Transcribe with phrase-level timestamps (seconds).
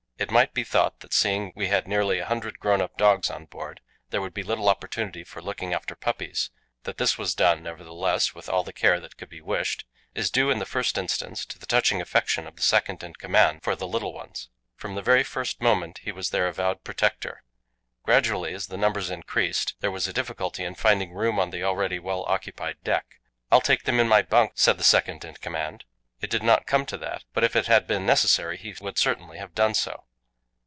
[0.21, 3.45] It might be thought that, seeing we had nearly a hundred grown up dogs on
[3.45, 3.81] board,
[4.11, 6.51] there would be little opportunity for looking after puppies;
[6.83, 9.83] that this was done, nevertheless, with all the care that could be wished,
[10.13, 13.63] is due in the first instance to the touching affection of the second in command
[13.63, 14.49] for the little ones.
[14.75, 17.41] From the very first moment he was their avowed protector.
[18.03, 21.97] Gradually, as the numbers increased, there was a difficulty in finding room on the already
[21.97, 23.19] well occupied deck.
[23.51, 25.83] "I'll take them in my bunk," said the second in command.
[26.19, 29.39] It did not come to that, but if it had been necessary he would certainly
[29.39, 30.03] have done so.